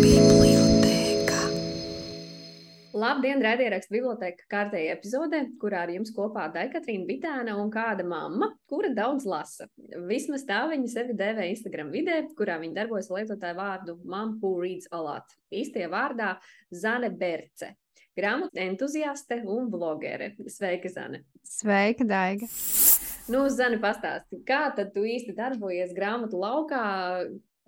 Bibliotēka. 0.00 1.40
Labdien, 2.96 3.42
raidierakstu 3.44 3.92
biblioteka 3.92 4.46
kārtējā 4.48 4.94
epizodē, 4.94 5.42
kurā 5.60 5.82
ar 5.84 5.92
jums 5.92 6.08
kopā 6.16 6.46
Daikatrīna 6.54 7.04
Bitēna 7.04 7.52
un 7.60 7.68
kāda 7.74 8.06
mamma, 8.08 8.48
kura 8.70 8.88
daudz 8.96 9.26
lasa. 9.28 9.68
Vismaz 10.08 10.46
tā 10.48 10.62
viņa 10.70 10.88
sevi 10.88 11.12
dēvē 11.18 11.50
Instagram 11.50 11.92
vidē, 11.92 12.22
kurā 12.38 12.56
viņa 12.62 12.78
darbojas 12.78 13.10
lietotāju 13.12 13.58
vārdu 13.58 13.98
Mom 14.08 14.40
Who 14.40 14.54
Reads 14.62 14.88
a 14.88 15.02
Lot. 15.04 15.28
Īstie 15.52 15.84
vārdā 15.92 16.40
Zane 16.72 17.12
Berce. 17.12 17.74
Grāmatu 18.16 18.56
entuziaste 18.56 19.42
un 19.44 19.68
blogere. 19.68 20.32
Sveika, 20.48 20.88
Zane! 20.88 21.26
Sveika, 21.44 22.08
Daiga! 22.08 22.48
Nu, 23.28 23.44
Zane, 23.52 23.76
pastāsti, 23.76 24.40
kā 24.48 24.72
tad 24.72 24.96
tu 24.96 25.04
īsti 25.04 25.36
darbojies 25.36 25.92
grāmatu 25.92 26.40
laukā 26.40 26.80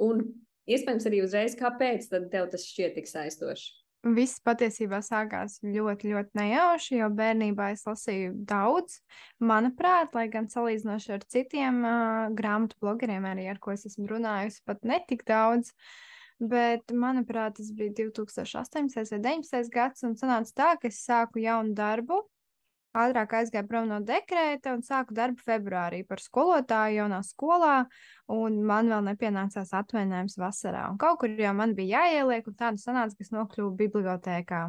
un 0.02 0.24
iespējams 0.70 1.06
arī 1.10 1.22
uzreiz, 1.24 1.56
kāpēc 1.58 2.08
tev 2.10 2.50
tas 2.52 2.66
šķiet 2.66 2.98
tik 2.98 3.10
saistoši? 3.10 3.76
Viss 4.00 4.40
patiesībā 4.40 5.02
sākās 5.04 5.58
ļoti, 5.60 6.14
ļoti 6.14 6.38
nejauši, 6.38 6.94
jo 7.02 7.08
bērnībā 7.12 7.66
es 7.74 7.82
lasīju 7.84 8.32
daudz. 8.48 8.96
Manuprāt, 9.44 10.14
lai 10.16 10.24
gan 10.32 10.48
salīdzinoši 10.48 11.12
ar 11.18 11.26
citiem 11.28 11.82
uh, 11.84 12.30
grāmatu 12.32 12.78
blogeriem, 12.80 13.26
arī 13.28 13.50
ar 13.52 13.60
ko 13.60 13.74
es 13.74 13.84
esmu 13.90 14.08
runājusi, 14.08 14.62
pat 14.64 14.80
netik 14.88 15.26
daudz. 15.28 15.74
Bet, 16.40 16.88
manuprāt, 16.96 17.58
tas 17.58 17.68
bija 17.76 17.92
2018. 17.98 18.88
vai 18.96 19.04
2019. 19.20 19.68
gads, 19.74 20.06
un 20.08 20.16
sanāca 20.16 20.56
tā, 20.56 20.70
ka 20.80 20.88
es 20.88 21.02
sāku 21.04 21.44
jaunu 21.44 21.76
darbu, 21.76 22.22
ātrāk 22.96 23.34
aizgāju 23.40 23.68
prom 23.70 23.88
no 23.90 24.00
dekrēta 24.02 24.74
un 24.74 24.82
sāku 24.86 25.14
darbu 25.14 25.42
februārī 25.46 26.02
par 26.08 26.22
skolotāju 26.22 27.00
jaunā 27.02 27.20
skolā, 27.26 27.76
un 28.30 28.60
man 28.66 28.90
vēl 28.90 29.04
nepienācās 29.12 29.72
atvainājums 29.76 30.38
vasarā. 30.40 30.88
Un 30.90 30.98
kaut 31.00 31.20
kur 31.22 31.34
jau 31.38 31.54
man 31.56 31.74
bija 31.78 32.04
jāieliek, 32.04 32.46
un 32.46 32.58
tādu 32.58 32.82
sanāca, 32.82 33.16
ka 33.16 33.26
es 33.26 33.34
nokļuvu 33.34 33.74
bibliotēkā. 33.78 34.64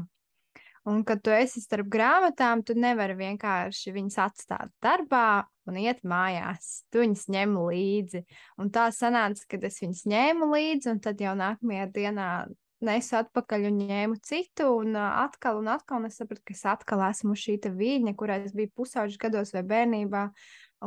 Un, 0.90 1.04
kad 1.06 1.20
tu 1.22 1.30
esi 1.30 1.62
starp 1.62 1.92
grāmatām, 1.94 2.64
tu 2.66 2.74
nevari 2.74 3.14
vienkārši 3.20 3.92
viņas 3.94 4.16
atstāt 4.24 4.72
darbā 4.82 5.44
un 5.70 5.78
iet 5.78 6.02
mājās. 6.02 6.82
Tu 6.90 7.04
viņas 7.04 7.28
ņem 7.30 7.54
līdzi. 7.68 8.24
Un 8.58 8.72
tā 8.74 8.88
sanāca, 8.96 9.46
kad 9.54 9.68
es 9.70 9.78
viņas 9.84 10.08
ņēmu 10.10 10.50
līdzi, 10.50 10.90
un 10.96 11.04
tad 11.06 11.22
jau 11.22 11.36
nākamajā 11.38 11.86
dienā 11.94 12.32
nesu 12.86 13.18
atpakaļ 13.20 13.68
un 13.70 13.78
ņēmu 13.90 14.18
citu, 14.26 14.70
un 14.82 14.98
atkal 14.98 15.62
un 15.62 15.70
atkal, 15.74 16.02
un 16.02 16.10
es 16.10 16.18
sapratu, 16.22 16.44
ka 16.48 16.56
es 16.56 16.66
atkal 16.70 17.04
esmu 17.10 17.36
šī 17.38 17.60
viļņa, 17.66 18.16
kurā 18.20 18.42
es 18.46 18.56
biju 18.58 18.74
pusauģis 18.82 19.22
gados 19.22 19.54
vai 19.56 19.64
bērnībā, 19.74 20.26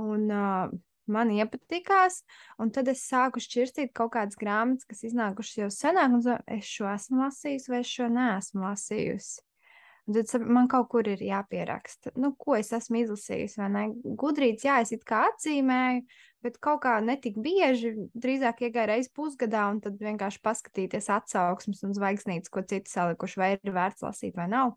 un 0.01 0.27
uh, 0.31 0.75
man 1.07 1.33
iepatikās, 1.35 2.23
un 2.61 2.73
tad 2.75 2.89
es 2.93 3.05
sāku 3.09 3.43
šķirstīt 3.43 3.93
kaut 3.97 4.15
kādas 4.17 4.39
grāmatas, 4.41 4.87
kas 4.89 5.05
iznākušas 5.11 5.65
jau 5.65 5.73
senāk, 5.73 6.17
un 6.17 6.39
es 6.59 6.71
šo 6.71 6.89
esmu 6.93 7.25
lasījusi, 7.25 7.73
vai 7.73 7.83
šo 7.89 8.09
neesmu 8.13 8.65
lasījusi. 8.65 9.43
Tad 10.05 10.43
man 10.45 10.67
kaut 10.69 10.91
kur 10.93 11.07
ir 11.09 11.23
jāpieraksta, 11.25 12.11
nu, 12.21 12.35
ko 12.37 12.59
es 12.59 12.69
esmu 12.77 12.99
izlasījusi. 13.01 13.69
Gudrīts, 14.21 14.67
jā, 14.67 14.83
es 14.85 14.93
it 14.93 15.07
kā 15.09 15.23
atzīmēju, 15.31 16.03
bet 16.45 16.59
kaut 16.61 16.83
kā 16.83 16.99
netik 17.01 17.39
bieži, 17.41 17.95
drīzāk 18.13 18.67
iegāja 18.67 18.91
reizes 18.93 19.15
pusgadā, 19.17 19.65
un 19.73 19.81
tad 19.85 19.97
vienkārši 20.05 20.43
paskatīties 20.45 21.09
atsauksmes 21.15 21.81
un 21.89 21.97
zvaigznītes, 21.97 22.53
ko 22.53 22.61
citi 22.69 22.93
salikuši, 22.93 23.41
vai 23.41 23.55
ir 23.57 23.73
vērts 23.73 24.05
lasīt 24.05 24.37
vai 24.37 24.51
nav. 24.53 24.77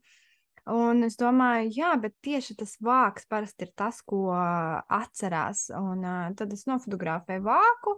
Un 0.67 1.05
es 1.08 1.16
domāju, 1.16 1.70
jā, 1.78 1.94
bet 2.00 2.16
tieši 2.23 2.58
tas 2.59 2.73
vāks 2.83 3.28
parasti 3.31 3.64
ir 3.64 3.70
tas, 3.80 4.02
ko 4.03 4.33
atcerās. 4.36 5.70
Un 5.72 6.03
uh, 6.03 6.25
tad 6.36 6.52
es 6.52 6.66
nofotografēju 6.67 7.44
vāku 7.45 7.94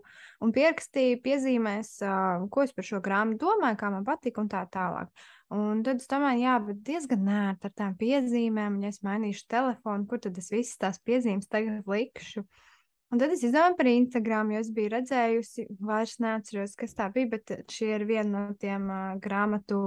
un 0.45 0.53
pierakstīju 0.53 1.17
piezīmēs, 1.25 1.95
uh, 2.05 2.45
ko 2.53 2.65
es 2.67 2.75
par 2.77 2.85
šo 2.85 3.01
grāmatu 3.01 3.47
domāju, 3.47 3.79
kā 3.81 3.89
man 3.93 4.05
patika 4.05 4.43
un 4.43 4.51
tā 4.53 4.61
tālāk. 4.69 5.09
Un 5.55 5.79
tad 5.85 6.01
es 6.03 6.09
domāju, 6.09 6.43
jā, 6.45 6.55
bet 6.61 6.81
diezgan 6.85 7.23
nērti 7.25 7.69
ar 7.69 7.77
tām 7.81 7.93
piezīmēm, 7.97 8.81
ja 8.83 8.91
es 8.93 9.01
mainīšu 9.05 9.47
telefonu, 9.49 10.05
kur 10.09 10.21
tad 10.21 10.37
es 10.37 10.51
visas 10.53 10.77
tās 10.77 10.99
piezīmes 11.01 11.49
tagad 11.49 11.89
likšu. 11.89 12.43
Uh, 12.43 12.67
Un 13.09 13.17
tad 13.17 13.31
es 13.33 13.41
izdomāju 13.41 13.73
par 13.73 13.87
Instagram, 13.89 14.51
jo 14.53 14.59
es 14.61 14.67
biju 14.69 14.91
redzējusi, 14.93 15.63
vairs 15.81 16.19
neatceros, 16.21 16.75
kas 16.77 16.91
tā 16.93 17.07
bija, 17.09 17.31
bet 17.31 17.53
šī 17.73 17.87
ir 17.95 18.05
viena 18.05 18.29
no 18.29 18.57
tiem 18.61 18.85
uh, 18.85 19.15
grāmatu 19.23 19.79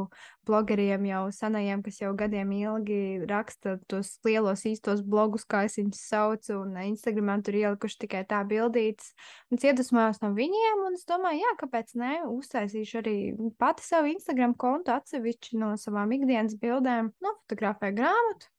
blogeriem 0.48 1.06
jau 1.06 1.20
senajiem, 1.36 1.84
kas 1.86 2.00
jau 2.00 2.10
gadiem 2.18 2.50
ilgi 2.56 2.98
raksta 3.30 3.76
tos 3.86 4.16
lielos 4.26 4.66
īstos 4.66 5.04
blogus, 5.06 5.46
kā 5.46 5.62
es 5.68 5.78
viņus 5.78 6.02
saucu, 6.10 6.58
un 6.64 6.74
Instagramā 6.88 7.38
tur 7.46 7.60
ielikuši 7.60 8.02
tikai 8.08 8.24
tā 8.26 8.42
bildītas. 8.50 9.14
Un 9.54 9.62
iedvesmojos 9.62 10.18
no 10.26 10.34
viņiem, 10.34 10.82
un 10.90 10.98
es 10.98 11.06
domāju, 11.06 11.44
jā, 11.46 11.54
kāpēc 11.62 11.94
ne, 12.02 12.12
uztaisīšu 12.26 13.00
arī 13.04 13.16
pati 13.54 13.86
savu 13.86 14.10
Instagram 14.16 14.58
kontu 14.58 14.96
atsevišķi 14.98 15.62
no 15.62 15.76
savām 15.78 16.18
ikdienas 16.18 16.58
bildēm, 16.58 17.14
nofotografēju 17.22 18.02
grāmatu, 18.02 18.50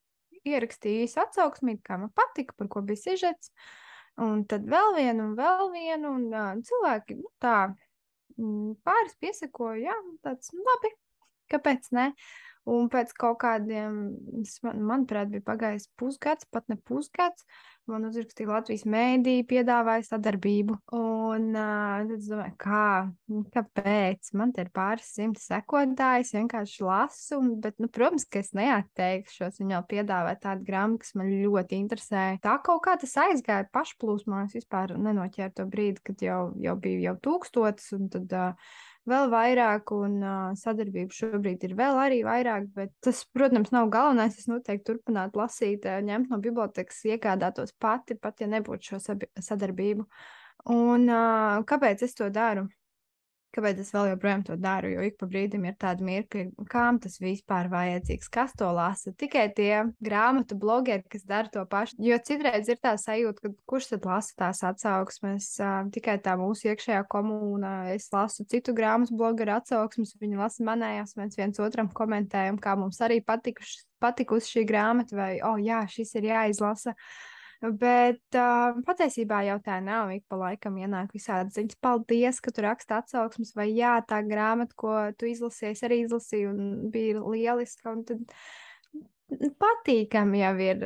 ierakstīju 0.48 1.04
īsu 1.10 1.26
atsauksmī, 1.28 1.82
kā 1.84 2.00
man 2.00 2.16
patika, 2.16 2.56
par 2.56 2.72
ko 2.72 2.88
bija 2.88 3.10
sižets. 3.10 3.52
Un 4.22 4.44
tad 4.46 4.68
vēl 4.70 4.92
vienu, 4.98 5.30
un 5.30 5.38
vēl 5.38 5.72
vienu, 5.74 6.12
un 6.14 6.26
uh, 6.30 6.52
cilvēki 6.68 7.18
nu, 7.18 7.32
tā 7.42 7.56
mm, 8.38 8.76
pāris 8.86 9.16
piesakoja, 9.18 9.80
jā, 9.88 9.96
tāds 10.28 10.54
nu, 10.54 10.62
labi, 10.68 10.92
kāpēc 11.50 11.90
ne? 11.98 12.12
Un 12.70 12.88
pēc 12.88 13.12
kaut 13.20 13.42
kādiem, 13.42 13.96
man, 14.64 14.78
manuprāt, 14.88 15.28
bija 15.34 15.44
pagājis 15.50 15.90
pusgads, 16.00 16.48
pat 16.48 16.70
ne 16.72 16.78
pusgads, 16.80 17.44
man 17.92 18.06
uzrakstīja 18.08 18.48
Latvijas 18.48 18.86
mēdī, 18.88 19.34
piedāvāja 19.48 20.06
sadarbību. 20.08 20.78
Un 20.96 21.50
uh, 21.52 22.06
tad 22.08 22.14
es 22.16 22.30
domāju, 22.32 22.56
kā, 22.64 22.86
nu, 23.34 23.42
kāpēc? 23.52 24.32
Man 24.40 24.54
te 24.56 24.64
ir 24.64 24.72
pāris 24.76 25.10
simti 25.12 25.44
sekotāji, 25.44 26.24
es 26.24 26.32
vienkārši 26.38 26.88
lasu, 26.88 27.42
bet, 27.66 27.76
nu, 27.84 27.92
protams, 27.92 28.24
ka 28.32 28.40
es 28.40 28.54
neatteikšos. 28.56 29.60
Viņa 29.60 29.76
jau 29.76 29.84
piedāvāja 29.92 30.40
tādu 30.48 30.68
grāmatu, 30.70 31.04
kas 31.04 31.18
man 31.20 31.34
ļoti 31.34 31.82
interesēja. 31.84 32.40
Tā 32.48 32.56
kaut 32.64 32.86
kā 32.88 32.96
tas 33.02 33.18
aizgāja 33.26 33.68
pašplūsmā, 33.76 34.46
es 34.48 34.56
vispār 34.62 34.96
nenoķēru 34.96 35.58
to 35.60 35.68
brīdi, 35.68 36.00
kad 36.08 36.24
jau, 36.24 36.42
jau 36.64 36.80
bija 36.80 37.10
jau 37.10 37.18
tūkstotis, 37.28 37.92
un 38.00 38.08
tad 38.16 38.40
uh, 38.40 38.74
vēl 39.10 39.32
vairāk, 39.32 39.94
un 39.96 40.20
uh, 40.24 40.52
sadarbība 40.60 41.16
šobrīd 41.16 41.66
ir 41.68 41.76
vēl 41.80 42.00
arī 42.02 42.22
vairāk, 42.26 42.70
bet 42.76 42.94
tas, 43.04 43.24
protams, 43.36 43.74
nav 43.76 43.90
galvenais. 43.94 44.38
Es 44.40 44.50
noteikti 44.52 44.88
turpinātu 44.92 45.42
lasīt, 45.42 45.88
ņemt 46.08 46.32
no 46.34 46.40
bibliotekas, 46.44 47.02
iegādātos 47.10 47.76
pati, 47.80 48.20
pat 48.20 48.44
ja 48.44 48.50
nebūtu 48.52 48.94
šo 48.94 49.02
sadarbību. 49.42 50.08
Un 50.74 51.10
uh, 51.12 51.60
kāpēc 51.68 52.06
es 52.08 52.16
to 52.20 52.30
daru? 52.34 52.68
Kāpēc 53.54 53.84
es 53.84 53.92
vēl 53.94 54.08
joprojām 54.14 54.44
to 54.48 54.56
daru? 54.58 54.90
Jo 54.96 55.04
ik 55.06 55.20
pa 55.20 55.28
brīdim 55.30 55.68
ir 55.70 55.76
tāda 55.78 56.02
mirkļa, 56.06 56.66
kam 56.72 56.98
tas 57.04 57.20
vispār 57.22 57.68
vajadzīgs, 57.70 58.32
kas 58.34 58.56
to 58.58 58.70
lasa. 58.74 59.14
Tikai 59.20 59.46
tie 59.54 59.72
grāmatu 60.02 60.58
blogeri, 60.58 61.06
kas 61.12 61.26
dara 61.30 61.52
to 61.54 61.62
pašu. 61.70 62.00
Jo 62.02 62.18
citreiz 62.26 62.72
ir 62.72 62.80
tā 62.82 62.96
sajūta, 62.98 63.46
ka 63.46 63.52
kurš 63.70 63.92
tad 63.92 64.08
lasa 64.10 64.34
tās 64.42 64.64
atsauksmes, 64.72 65.52
tikai 65.94 66.18
tā 66.26 66.34
mūsu 66.42 66.72
iekšējā 66.72 67.04
komūna. 67.14 67.76
Es 67.94 68.10
lasu 68.14 68.48
citu 68.50 68.74
grāmatu 68.74 69.18
blogeru 69.20 69.54
atsauksmes, 69.60 70.16
viņi 70.22 70.42
lasa 70.42 70.66
manējās, 70.66 71.14
mēs 71.20 71.38
viens 71.38 71.62
otram 71.62 71.92
komentējam, 71.94 72.58
kā 72.64 72.74
mums 72.80 72.98
arī 73.06 73.22
patikuši, 73.22 73.86
patikusi 74.02 74.58
šī 74.58 74.66
grāmata, 74.74 75.16
vai, 75.20 75.32
oh, 75.46 75.62
jā, 75.62 75.84
šis 75.94 76.18
ir 76.18 76.32
jāizlasa. 76.34 76.98
Uh, 76.98 77.30
Bet 77.64 78.36
uh, 78.36 78.76
patiesībā 78.84 79.40
jau 79.48 79.56
tā 79.64 79.78
nav. 79.84 80.12
Ik 80.12 80.26
pa 80.28 80.36
laikam 80.36 80.76
ienāk 80.82 81.14
visādi 81.16 81.56
ziņas. 81.56 81.80
Paldies, 81.84 82.42
ka 82.44 82.52
tu 82.52 82.66
raksti 82.66 82.98
atsauksmes, 82.98 83.54
vai 83.56 83.70
jā, 83.72 83.96
tā 84.08 84.20
grāmata, 84.28 84.76
ko 84.76 84.98
tu 85.16 85.30
izlasīji, 85.32 85.80
arī 85.88 86.02
izlasīju, 86.04 86.52
un 86.52 86.92
bija 86.92 87.22
lieliska. 87.24 87.94
Un 87.94 88.04
tad 88.10 88.26
patīkami 89.64 90.42
jau 90.42 90.52
ir 90.66 90.84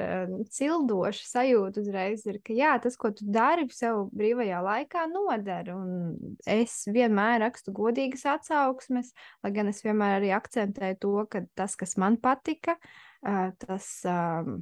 cildoša 0.53 1.25
sajūta 1.31 1.81
uzreiz, 1.81 2.27
ir, 2.29 2.37
ka 2.45 2.53
jā, 2.53 2.77
tas, 2.83 2.95
ko 2.99 3.09
tu 3.15 3.25
dari 3.25 3.65
sev 3.73 4.05
brīvajā 4.13 4.61
laikā, 4.69 5.09
noder. 5.09 5.73
Un 5.73 6.37
es 6.45 6.83
vienmēr 6.93 7.41
rakstu 7.47 7.73
godīgas 7.75 8.27
atsauksmes, 8.37 9.15
lai 9.41 9.55
gan 9.57 9.73
es 9.73 9.81
vienmēr 9.81 10.19
arī 10.21 10.33
akcentēju 10.37 11.01
to, 11.01 11.17
ka 11.33 11.45
tas, 11.57 11.73
kas 11.79 11.97
man 11.97 12.21
patika, 12.21 12.77
tas. 13.65 13.93
Um, 14.05 14.59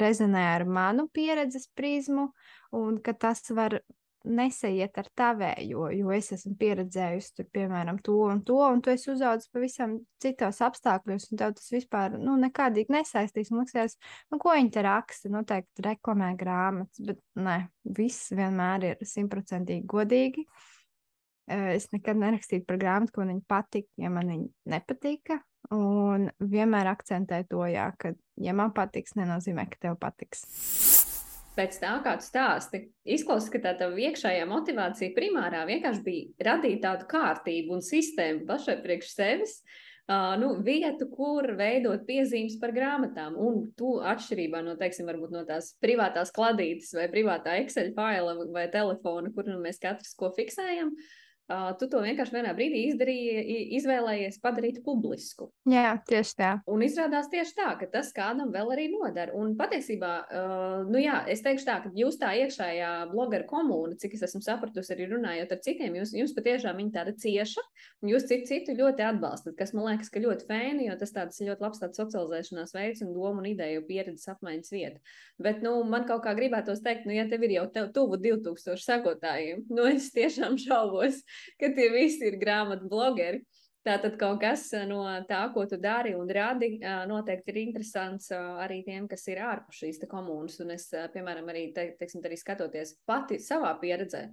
rezonē 0.00 0.46
ar 0.54 0.64
manu 0.66 1.08
pieredzes 1.12 1.68
prizmu, 1.76 2.30
un 2.74 2.98
ka 3.04 3.14
tas 3.26 3.44
var 3.54 3.80
nesaiet 4.24 4.96
ar 4.98 5.08
tavējo, 5.16 5.88
jo 5.92 6.12
es 6.16 6.30
esmu 6.32 6.54
pieredzējusi 6.60 7.32
tur, 7.36 7.48
piemēram, 7.52 7.98
to 8.04 8.16
un 8.24 8.40
to, 8.46 8.56
un 8.64 8.80
tu 8.84 8.92
esi 8.94 9.10
uzaugusi 9.12 9.50
pavisam 9.52 9.98
citos 10.22 10.62
apstākļos, 10.64 11.28
un 11.30 11.40
tev 11.40 11.54
tas 11.58 11.68
vispār, 11.74 12.16
nu, 12.20 12.38
nekādīgi 12.40 12.94
nesaistīs. 12.94 13.52
Man 13.52 13.68
liekas, 13.68 13.98
nu, 14.32 14.40
ko 14.40 14.54
viņi 14.56 14.72
te 14.74 14.84
raksta, 14.86 15.32
noteikti 15.32 15.84
reklamē 15.84 16.32
grāmatas, 16.40 17.02
bet 17.04 17.20
nē, 17.36 17.58
viss 17.98 18.32
vienmēr 18.34 18.88
ir 18.92 19.08
simtprocentīgi 19.08 19.84
godīgi. 19.92 20.46
Es 21.44 21.90
nekad 21.92 22.16
nerakstīju 22.16 22.64
par 22.64 22.80
grāmatu, 22.80 23.12
ko 23.12 23.24
man 23.24 23.34
viņa 23.34 23.48
patika, 23.52 23.90
ja 24.00 24.08
man 24.12 24.32
viņa 24.32 24.72
nepatika. 24.72 25.42
Un 25.72 26.28
vienmēr 26.44 26.90
akcentēju 26.92 27.46
to, 27.48 27.62
jā, 27.72 27.86
ka, 27.96 28.12
ja 28.40 28.52
man 28.56 28.74
patiks, 28.76 29.16
nenozīmē, 29.16 29.64
ka 29.70 29.80
tev 29.86 29.96
patiks. 30.00 30.44
pēc 31.56 31.78
tā, 31.80 31.94
kā 32.04 32.16
tu 32.18 32.26
stāsti, 32.26 32.80
izklausās, 33.06 33.48
ka 33.52 33.62
tā 33.62 33.72
tava 33.78 33.96
iekšējā 33.96 34.44
motivācija 34.50 35.14
primārā 35.16 35.62
vienkārši 35.68 36.04
bija 36.04 36.50
radīt 36.50 36.82
tādu 36.82 37.08
kārtību 37.08 37.78
un 37.78 37.84
sistēmu 37.84 38.44
pašai 38.48 38.80
priekš 38.82 39.14
sevis. 39.14 39.58
Uh, 40.04 40.34
nu, 40.36 40.50
vietu, 40.60 41.06
kur 41.08 41.46
veidot 41.56 42.02
piezīmes 42.04 42.58
par 42.60 42.74
grāmatām. 42.76 43.38
Un 43.40 43.70
tu, 43.78 43.94
atšķirībā 44.04 44.60
no, 44.66 44.74
teiksim, 44.76 45.08
no 45.08 45.44
tās 45.48 45.70
privātās 45.80 46.34
kladītes 46.34 46.92
vai 46.92 47.06
privātā 47.08 47.54
Excel 47.62 47.94
faila 47.96 48.34
vai 48.52 48.66
telefona, 48.68 49.32
kur 49.32 49.48
nu 49.48 49.56
mēs 49.62 49.80
katrs 49.80 50.12
ko 50.18 50.28
fiksējam, 50.36 50.92
uh, 50.92 51.23
Uh, 51.44 51.74
tu 51.76 51.84
to 51.92 52.00
vienkārši 52.00 52.32
vienā 52.32 52.54
brīdī 52.56 52.86
izdarīji, 52.88 53.56
izvēlējies 53.76 54.38
padarīt 54.40 54.78
publisku. 54.84 55.50
Jā, 55.68 55.90
tieši 56.08 56.36
tā. 56.38 56.52
Un 56.72 56.80
izrādās 56.86 57.28
tieši 57.28 57.52
tā, 57.58 57.66
ka 57.76 57.88
tas 57.92 58.08
kādam 58.16 58.48
vēl 58.54 58.72
arī 58.72 58.86
nodara. 58.88 59.34
Un 59.36 59.52
patiesībā, 59.58 60.12
uh, 60.24 60.86
nu 60.88 61.02
jā, 61.02 61.18
es 61.28 61.44
teikšu 61.44 61.66
tā, 61.68 61.74
ka 61.84 61.92
jūs 61.92 62.16
tā 62.22 62.30
iekšējā 62.40 62.92
blogeru 63.10 63.44
komūna, 63.50 63.98
cik 64.00 64.16
es 64.16 64.24
esmu 64.30 64.40
sapratusi, 64.46 64.94
arī 64.96 65.10
runājot 65.10 65.52
ar 65.52 65.60
citiem, 65.66 65.98
jūs, 66.00 66.14
jums 66.16 66.32
patiešām 66.38 66.80
viņa 66.80 66.94
tāda 66.96 67.12
cieša, 67.20 67.66
un 68.00 68.14
jūs 68.14 68.24
citu, 68.30 68.48
citu 68.48 68.78
ļoti 68.80 69.04
atbalstat, 69.10 69.52
kas 69.60 69.76
man 69.76 69.90
liekas, 69.90 70.08
ka 70.14 70.24
ļoti 70.24 70.48
fēni, 70.48 70.88
jo 70.88 70.96
tas 70.96 71.12
tāds 71.12 71.44
ļoti 71.44 71.66
labs 71.66 71.84
tāds 71.84 72.00
socializēšanās 72.00 72.72
veids 72.72 73.04
un 73.04 73.12
domu 73.12 73.44
un 73.44 73.50
ideju 73.52 73.84
pieredzes 73.84 74.32
apmaiņas 74.32 74.72
vieta. 74.72 75.04
Bet, 75.44 75.60
nu, 75.60 75.76
man 75.84 76.08
kaut 76.08 76.24
kā 76.24 76.32
gribētos 76.40 76.80
teikt, 76.80 77.04
nu, 77.04 77.12
ja 77.12 77.28
tev 77.28 77.44
ir 77.44 77.58
jau 77.58 77.68
tev 77.74 77.92
tuvu 77.92 78.16
2000 78.22 78.80
sekotājiem, 78.80 79.64
nu, 79.76 79.84
es 79.92 80.08
tiešām 80.16 80.56
šaubos 80.64 81.20
ka 81.60 81.70
tie 81.76 81.90
visi 81.94 82.26
ir 82.30 82.40
grāmatu 82.40 82.90
blogeri. 82.90 83.44
Tātad 83.84 84.14
kaut 84.16 84.38
kas 84.40 84.62
eh, 84.72 84.86
no 84.88 85.02
tā, 85.28 85.42
ko 85.52 85.66
tu 85.68 85.76
dari 85.76 86.14
un 86.16 86.30
radi, 86.32 86.70
eh, 86.80 87.02
noteikti 87.10 87.52
ir 87.52 87.60
interesants 87.66 88.30
eh, 88.32 88.44
arī 88.64 88.80
tiem, 88.86 89.04
kas 89.10 89.26
ir 89.28 89.42
ārpus 89.44 89.82
šīs 89.82 90.00
komunas. 90.08 90.56
Un 90.64 90.72
es, 90.72 90.88
piemēram, 91.12 91.50
arī, 91.52 91.66
te, 91.76 91.90
teiksim, 92.00 92.24
arī 92.24 92.40
skatoties 92.40 92.96
pati 93.04 93.42
savā 93.44 93.74
pieredzē, 93.82 94.30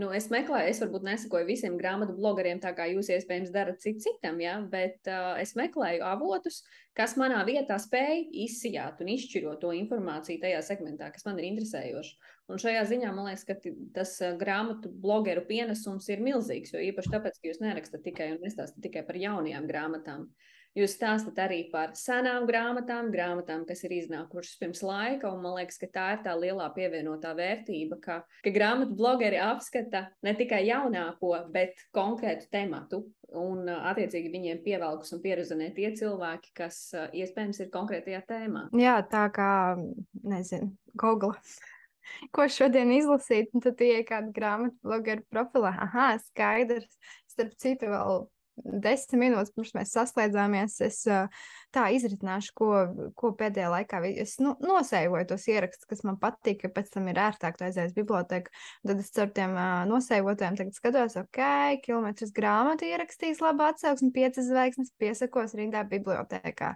Nu, 0.00 0.06
es 0.16 0.30
meklēju, 0.32 0.70
es 0.72 0.78
varbūt 0.80 1.02
nesakoju 1.04 1.44
visiem 1.44 1.74
grāmatu 1.76 2.14
blogeriem, 2.16 2.56
tā 2.62 2.70
kā 2.72 2.86
jūs 2.88 3.10
iespējams 3.12 3.50
darat 3.52 3.82
cit 3.82 3.98
citam, 4.00 4.38
ja? 4.40 4.54
bet 4.72 5.04
uh, 5.04 5.34
es 5.36 5.52
meklēju 5.58 6.00
avotus, 6.08 6.62
kas 6.96 7.12
manā 7.20 7.42
vietā 7.44 7.76
spēj 7.76 8.22
izsijāt 8.46 9.02
un 9.04 9.10
izšķirot 9.12 9.60
to 9.60 9.74
informāciju 9.76 10.40
tajā 10.40 10.62
segmentā, 10.64 11.10
kas 11.12 11.28
man 11.28 11.36
ir 11.42 11.50
interesējoši. 11.50 12.16
Un 12.52 12.60
šajā 12.60 12.84
ziņā 12.90 13.10
man 13.16 13.30
liekas, 13.30 13.46
ka 13.48 13.56
tas 13.96 14.16
grāmatu 14.40 14.90
blogeru 15.02 15.44
pienesums 15.48 16.08
ir 16.12 16.20
milzīgs, 16.24 16.74
jo 16.74 16.82
īpaši 16.84 17.12
tāpēc, 17.14 17.38
ka 17.38 17.48
jūs 17.48 17.62
nerakstat 17.64 18.04
tikai 18.04 18.34
un 18.34 18.42
nestāstat 18.44 18.82
tikai 18.84 19.06
par 19.08 19.16
jaunajām 19.16 19.68
grāmatām. 19.70 20.26
Jūs 20.76 20.94
stāstat 20.96 21.36
arī 21.36 21.58
par 21.68 21.90
senām 22.00 22.46
grāmatām, 22.48 23.10
grāmatām, 23.12 23.66
kas 23.68 23.82
ir 23.84 23.92
iznākušas 23.98 24.56
pirms 24.60 24.80
laika, 24.84 25.28
un 25.28 25.42
man 25.44 25.58
liekas, 25.58 25.76
ka 25.80 25.88
tā 25.92 26.06
ir 26.14 26.22
tā 26.24 26.32
lielā 26.36 26.70
pievienotā 26.72 27.34
vērtība, 27.36 27.98
ka, 28.00 28.16
ka 28.44 28.52
grāmatu 28.54 28.96
blogeri 28.96 29.40
apskata 29.40 30.06
ne 30.24 30.32
tikai 30.38 30.62
jaunāko, 30.70 31.34
bet 31.52 31.84
konkrētu 31.92 32.48
tematu, 32.52 33.02
un 33.36 33.68
attiecīgi 33.68 34.32
viņiem 34.32 34.64
pievelkus 34.64 35.12
un 35.12 35.20
pierazanē 35.24 35.68
tie 35.76 35.92
cilvēki, 35.98 36.54
kas 36.56 36.80
iespējams 37.20 37.60
ir 37.64 37.70
konkrētajā 37.76 38.24
tēmā. 38.32 38.66
Jā, 38.80 38.96
tā 39.12 39.26
kā, 39.36 39.52
nezinu, 40.24 40.72
Google 40.96 41.36
ko 42.34 42.48
šodien 42.50 42.92
izlasīt, 42.96 43.50
un 43.54 43.64
tad 43.64 43.80
ienāk 43.82 44.10
kāda 44.12 44.34
grāmatu 44.36 44.78
blogeru 44.84 45.26
profilā. 45.32 45.74
Aha, 45.88 46.12
skaidrs. 46.28 46.96
Starp 47.32 47.56
citu, 47.60 47.88
vēl 47.92 48.24
desmit 48.56 49.18
minūtes 49.20 49.52
pirms 49.54 49.72
mēs 49.76 49.92
saslēdzāmies, 49.96 50.76
es 50.84 50.98
tā 51.74 51.86
izritināšu, 51.96 52.52
ko, 52.58 52.68
ko 53.18 53.32
pēdējā 53.38 53.70
laikā 53.72 54.02
es 54.10 54.36
nu, 54.42 54.54
nosējoju 54.62 55.28
tos 55.30 55.46
ierakstus, 55.50 55.88
kas 55.88 56.04
man 56.06 56.18
patīk, 56.20 56.60
ka 56.62 56.72
pēc 56.76 56.92
tam 56.94 57.08
ir 57.10 57.20
ērtāk 57.22 57.60
aizies 57.64 57.94
biblioteku. 57.96 58.52
Tad 58.86 59.02
es 59.02 59.12
ar 59.22 59.32
tiem 59.34 59.56
nosējotājiem 59.90 60.58
tagad 60.60 60.78
skatos, 60.78 61.18
ok, 61.22 61.42
kilometrs 61.86 62.34
grāmatu 62.36 62.88
ierakstīs, 62.90 63.42
labi 63.44 63.68
atsauksmi, 63.70 64.12
piecas 64.14 64.48
zvaigznes, 64.50 64.92
piesakos 65.00 65.56
rindā 65.58 65.86
bibliotekā. 65.88 66.74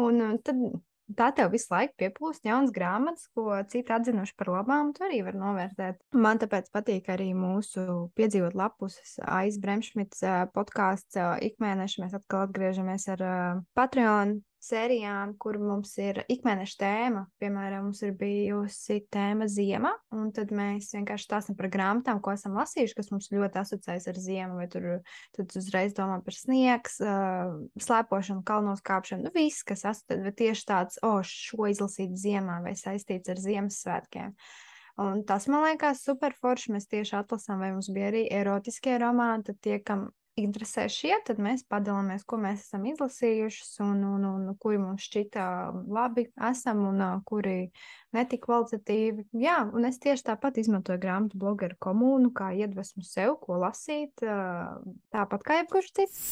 Un 0.00 0.40
tad 0.44 0.64
Tā 1.16 1.30
tev 1.32 1.54
visu 1.54 1.70
laiku 1.72 1.94
piepūst 2.02 2.44
jaunas 2.44 2.72
grāmatas, 2.74 3.28
ko 3.32 3.56
citi 3.72 3.94
atzinuši 3.94 4.34
par 4.36 4.50
labām, 4.52 4.90
tu 4.92 5.06
arī 5.06 5.22
vari 5.24 5.40
novērtēt. 5.40 6.02
Man 6.12 6.40
tāpēc 6.42 6.68
patīk 6.74 7.08
arī 7.14 7.30
mūsu 7.36 8.10
piedzīvot 8.18 8.56
lapuses 8.58 9.16
aiz 9.24 9.56
Bremšmits 9.62 10.20
podkāsts. 10.52 11.16
Ikmēneši 11.48 12.04
mēs 12.04 12.18
atkal 12.18 12.44
atgriežamies 12.48 13.08
ar 13.14 13.24
Patreon 13.78 14.38
sērijām, 14.62 15.34
kur 15.40 15.58
mums 15.62 15.92
ir 16.02 16.20
ikmēneša 16.30 16.76
tēma. 16.80 17.24
Piemēram, 17.42 17.88
mums 17.88 18.02
ir 18.06 18.14
bijusi 18.18 19.00
tēma 19.12 19.48
ziema, 19.50 19.92
un 20.14 20.32
tad 20.34 20.52
mēs 20.54 20.90
vienkārši 20.96 21.28
stāstam 21.28 21.58
par 21.58 21.70
grāmatām, 21.72 22.20
ko 22.24 22.34
esam 22.34 22.56
lasījuši, 22.58 22.96
kas 22.98 23.10
mums 23.14 23.30
ļoti 23.34 23.62
asociējas 23.62 24.08
ar 24.10 24.20
ziemu. 24.22 24.58
Vai 24.58 24.68
tur 24.72 24.88
uzreiz 25.62 25.94
domā 25.96 26.20
par 26.26 26.36
sniegs, 26.36 26.98
slēpošanu, 27.88 28.44
kalnos 28.48 28.82
kāpšanu, 28.86 29.28
nu, 29.28 29.34
viss, 29.34 29.66
kas 29.66 29.86
asociēts, 29.92 30.38
tieši 30.38 30.66
tāds, 30.68 31.02
o, 31.02 31.18
oh, 31.18 31.20
šo 31.22 31.68
izlasīt 31.70 32.16
ziemā 32.18 32.60
vai 32.64 32.74
saistīts 32.78 33.30
ar 33.32 33.42
Ziemassvētkiem. 33.42 34.34
Un 34.98 35.22
tas 35.26 35.46
man 35.46 35.62
liekas 35.62 36.02
super 36.02 36.34
forši. 36.42 36.72
Mēs 36.74 36.88
tieši 36.90 37.20
atlasām, 37.20 37.60
vai 37.62 37.70
mums 37.70 37.90
bija 37.94 38.08
arī 38.10 38.24
erotiskie 38.34 38.96
romāni. 38.98 39.46
Tad 39.46 39.60
tie, 39.62 39.76
kam 39.78 40.08
interesē 40.40 40.86
šie, 40.92 41.12
tad 41.26 41.40
mēs 41.42 41.64
padalāmies, 41.68 42.24
ko 42.28 42.38
mēs 42.40 42.66
esam 42.66 42.86
izlasījuši, 42.90 43.64
un, 43.84 44.04
un, 44.06 44.26
un, 44.28 44.46
kuri 44.60 44.80
mums 44.82 45.06
šķita 45.08 45.44
labi 45.90 46.28
esam, 46.50 46.84
un 46.90 47.02
uh, 47.04 47.16
kuri 47.28 47.70
netik 48.16 48.44
kvalitatīvi. 48.46 49.28
Jā, 49.42 49.60
un 49.74 49.88
es 49.88 50.00
tieši 50.02 50.28
tāpat 50.30 50.60
izmantoju 50.62 51.02
grāmatu 51.02 51.40
blogeru 51.40 51.78
komūnu, 51.82 52.32
kā 52.36 52.52
iedvesmu 52.56 53.04
sev, 53.06 53.36
ko 53.42 53.60
lasīt, 53.64 54.24
uh, 54.24 54.78
tāpat 55.14 55.46
kā 55.46 55.60
jebkurš 55.62 55.92
cits. 56.00 56.24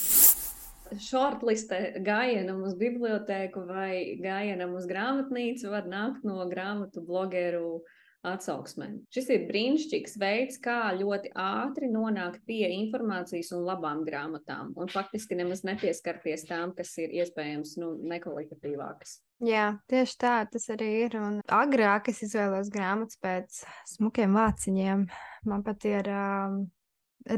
Šortliste 1.03 1.99
gājienam 2.07 2.63
uz 2.63 2.77
bibliotēku 2.79 3.65
vai 3.67 4.17
gājienam 4.23 4.77
uz 4.79 4.87
grāmatnīcu 4.87 5.73
var 5.73 5.89
nākt 5.91 6.23
no 6.29 6.45
grāmatu 6.47 7.03
blogeru 7.03 7.81
uh, 7.81 7.95
atsauksmēm. 8.27 8.99
Šis 9.15 9.31
ir 9.35 9.47
brīnišķīgs 9.51 10.17
veids, 10.23 10.59
kā 10.63 10.93
ļoti 10.99 11.33
ātri 11.41 11.91
nonākt 11.93 12.43
pie 12.49 12.65
informācijas 12.79 13.53
un 13.57 13.67
labām 13.69 14.03
grāmatām, 14.07 14.73
un 14.77 14.91
faktiski 14.93 15.39
nemaz 15.39 15.65
nepieskarties 15.67 16.47
tām, 16.51 16.75
kas 16.77 16.93
ir 17.03 17.15
iespējams 17.23 17.77
nu, 17.83 17.95
nekvalitatīvākas. 18.15 19.21
Jā, 19.45 19.75
tieši 19.91 20.17
tā 20.17 20.37
tas 20.49 20.71
arī 20.73 20.89
ir. 21.05 21.19
Un 21.21 21.43
agrāk 21.53 22.09
es 22.09 22.23
izvēlos 22.25 22.71
grāmatas 22.73 23.19
pēc 23.21 23.59
smukiem 23.93 24.37
vāciņiem. 24.37 25.05
Man 25.47 25.65
pat 25.67 25.85
ir 25.89 26.09
um, 26.09 26.63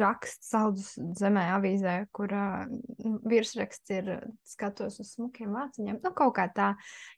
raksts 0.01 0.51
saldus 0.51 0.93
zemē 1.19 1.45
avīzē, 1.57 1.95
kur 2.15 2.33
uh, 2.35 2.67
virsraksts 3.29 3.93
ir 3.95 4.11
skatos 4.47 4.99
uz 5.03 5.13
smukiem 5.17 5.55
vāciņiem. 5.57 6.01
Nu, 6.05 6.13
kaut 6.17 6.35
kā 6.37 6.49
tā. 6.55 6.73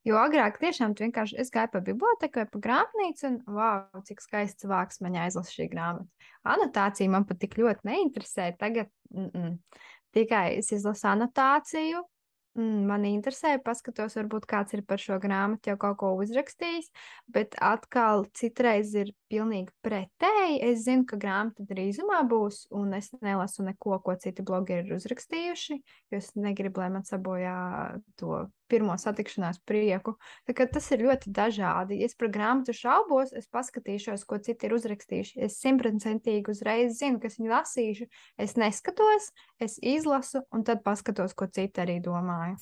Jo 0.07 0.21
agrāk 0.23 0.61
tiešām 0.63 0.95
vienkārši 0.99 1.39
es 1.43 1.53
gāju 1.55 1.73
pa 1.75 1.83
biblioteku 1.91 2.43
vai 2.43 2.47
pa 2.53 2.63
grāmatnīcu 2.67 3.27
un 3.31 3.41
wow, 3.51 4.03
cik 4.07 4.23
skaists 4.25 4.69
vāks 4.71 5.03
man 5.05 5.19
jāizlasa 5.19 5.57
šī 5.57 5.71
grāmata. 5.73 6.29
Anotācija 6.51 7.13
man 7.13 7.27
pat 7.29 7.43
tik 7.43 7.59
ļoti 7.61 7.91
neinteresē. 7.91 8.53
Tagad 8.61 8.89
mm 9.11 9.29
-mm. 9.35 9.59
tikai 10.17 10.47
es 10.59 10.73
izlasu 10.73 11.09
anotāciju, 11.11 12.05
Mm, 12.59 12.87
man 12.91 13.05
interesē, 13.07 13.53
paskatos, 13.63 14.17
varbūt 14.19 14.47
kāds 14.51 14.75
ir 14.75 14.83
par 14.83 14.99
šo 14.99 15.21
grāmatu 15.23 15.71
jau 15.71 15.77
kaut 15.79 15.99
ko 16.01 16.09
uzrakstījis, 16.19 16.89
bet 17.31 17.55
atkal 17.63 18.25
citreiz 18.35 18.91
ir 18.99 19.13
pilnīgi 19.31 19.71
pretēji. 19.87 20.59
Es 20.73 20.83
zinu, 20.89 21.07
ka 21.07 21.19
grāmata 21.21 21.63
drīzumā 21.69 22.25
būs, 22.31 22.65
un 22.75 22.97
es 22.99 23.13
nelasu 23.23 23.69
neko, 23.69 24.01
ko 24.03 24.17
citi 24.19 24.43
blogeri 24.43 24.89
ir 24.89 24.99
uzrakstījuši, 24.99 25.79
jo 26.11 26.19
es 26.19 26.33
negribu, 26.35 26.83
lai 26.83 26.91
man 26.97 27.07
sabojā 27.07 27.55
to 28.19 28.43
pirmo 28.71 28.97
satikšanās 28.99 29.61
prieku. 29.69 30.17
Tas 30.47 30.91
ir 30.95 31.05
ļoti 31.07 31.33
dažādi. 31.35 32.01
Es 32.07 32.17
par 32.19 32.31
grāmatu 32.35 32.75
šaubos, 32.77 33.35
es 33.37 33.51
paskatīšos, 33.53 34.27
ko 34.29 34.41
citi 34.43 34.69
ir 34.69 34.77
uzrakstījuši. 34.79 35.41
Es 35.47 35.59
simtprocentīgi 35.63 36.55
uzreiz 36.55 36.99
zinu, 37.01 37.21
kas 37.23 37.41
viņu 37.41 37.55
lasīšu. 37.55 38.11
Es 38.41 38.57
neskatos, 38.61 39.33
es 39.63 39.79
izlasu, 39.83 40.45
un 40.55 40.67
tad 40.67 40.85
paskatos, 40.87 41.35
ko 41.35 41.51
citi 41.51 41.83
arī 41.83 42.01
domāja. 42.05 42.57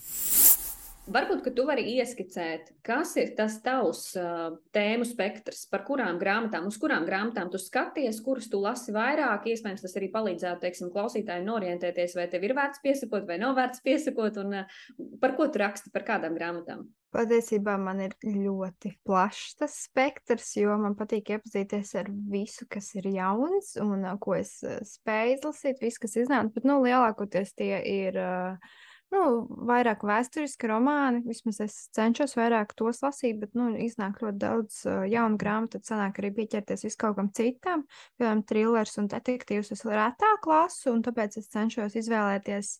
Varbūt, 1.09 1.41
ka 1.41 1.50
tu 1.57 1.65
vari 1.65 1.87
ieskicēt, 1.95 2.67
kas 2.85 3.15
ir 3.17 3.31
tas 3.37 3.55
tavs 3.65 4.03
uh, 4.21 4.59
tēmu 4.77 5.07
spektrs, 5.09 5.62
par 5.73 5.81
kurām 5.87 6.19
grāmatām, 6.21 6.67
uz 6.69 6.77
kurām 6.81 7.07
grāmatām 7.09 7.49
tu 7.49 7.61
skaties, 7.62 8.19
kuras 8.25 8.50
tu 8.53 8.61
lasi 8.61 8.93
vairāk. 8.93 9.47
Iespējams, 9.49 9.87
tas 9.87 9.97
arī 9.97 10.11
palīdzētu, 10.12 10.61
teiksim, 10.67 10.91
klausītājiem 10.93 11.49
norientēties, 11.49 12.12
vai 12.19 12.27
tev 12.29 12.45
ir 12.45 12.53
vērts 12.59 12.83
piesakot, 12.85 13.25
vai 13.31 13.38
nav 13.41 13.57
vērts 13.57 13.81
piesakot, 13.87 14.37
un 14.43 14.59
uh, 14.61 14.83
par 15.23 15.33
ko 15.38 15.47
tu 15.49 15.62
raksti, 15.62 15.93
par 15.95 16.05
kādām 16.11 16.37
grāmatām. 16.37 16.85
Patiesībā 17.17 17.79
man 17.81 18.03
ir 18.05 18.12
ļoti 18.21 18.93
plašs 19.09 19.57
tas 19.62 19.79
spektrs, 19.87 20.50
jo 20.61 20.77
man 20.77 20.93
patīk 20.99 21.33
iepazīties 21.38 21.95
ar 22.03 22.12
visu, 22.29 22.67
kas 22.69 22.91
ir 23.00 23.09
jauns 23.15 23.73
un 23.81 24.05
uh, 24.05 24.19
ko 24.21 24.37
es 24.37 24.59
uh, 24.61 24.77
spēju 24.85 25.38
izlasīt, 25.38 25.81
viss, 25.81 26.05
kas 26.05 26.21
iznāk. 26.21 26.53
Bet 26.53 26.69
nu, 26.69 26.83
lielākoties 26.85 27.57
tie 27.57 27.81
ir 27.95 28.21
uh, 28.21 28.77
nu, 29.15 29.23
vairāk 29.69 30.05
vēsturiski 30.07 30.71
romāni. 30.71 31.23
Vismaz 31.27 31.61
es 31.65 31.77
cenšos 31.97 32.37
vairāk 32.38 32.75
tos 32.79 33.03
lasīt, 33.05 33.38
bet 33.43 33.57
nu, 33.59 33.71
iznāk 33.87 34.23
ļoti 34.25 34.41
daudz 34.43 34.81
uh, 34.87 35.03
jaunu 35.09 35.41
grāmatu. 35.41 35.79
Tad 35.79 35.91
sanāk 35.91 36.23
arī 36.23 36.33
pieķerties 36.41 36.87
vis 36.88 36.99
kaut 37.00 37.19
kam 37.19 37.33
citam. 37.37 37.85
Piemēram, 38.19 38.45
thrillers 38.49 38.97
un 39.00 39.11
detektīvs 39.12 39.73
es 39.77 39.85
retāk 39.88 40.49
lasu, 40.50 40.93
un 40.95 41.05
tāpēc 41.07 41.41
es 41.41 41.50
cenšos 41.55 41.99
izvēlēties 42.03 42.79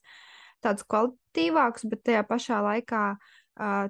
tādus 0.64 0.87
kvalitatīvākus, 0.90 1.87
bet 1.90 2.06
tajā 2.08 2.25
pašā 2.26 2.62
laikā 2.66 3.04
Uh, 3.18 3.38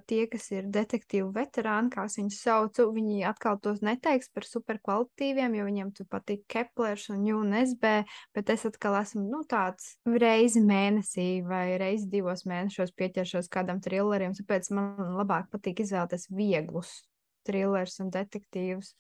tie, 0.08 0.22
kas 0.30 0.48
ir 0.54 0.68
detektīvu 0.72 1.28
veterāni, 1.34 1.90
kā 1.92 2.06
viņus 2.08 2.38
sauc, 2.44 2.80
viņi 2.94 3.24
atkal 3.28 3.58
tos 3.62 3.82
neteiks 3.84 4.30
par 4.32 4.46
superkvalitīviem, 4.48 5.58
jo 5.58 5.66
viņiem 5.68 5.92
tur 5.96 6.08
patīk 6.10 6.46
Keplers 6.48 7.08
un 7.12 7.26
UNSB, 7.26 7.92
bet 8.36 8.54
es 8.54 8.64
atkal 8.68 8.96
esmu 9.02 9.26
nu, 9.28 9.42
tāds 9.48 9.96
reizi 10.08 10.62
mēnesī 10.64 11.28
vai 11.46 11.76
reizi 11.80 12.08
divos 12.12 12.46
mēnešos 12.48 12.94
pieķeršos 12.96 13.52
kādam 13.52 13.82
trilleriem, 13.84 14.36
tāpēc 14.38 14.72
man 14.76 15.18
labāk 15.20 15.52
patīk 15.52 15.84
izvēlēties 15.84 16.30
vieglus 16.32 16.98
trillerus 17.48 18.00
un 18.04 18.12
detektīvus. 18.12 18.92